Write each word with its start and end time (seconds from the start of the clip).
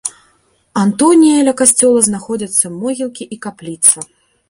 Антонія, 0.83 1.45
ля 1.49 1.53
касцёла 1.61 1.99
знаходзяцца 2.09 2.75
могілкі 2.81 3.33
і 3.37 3.43
капліца. 3.49 3.97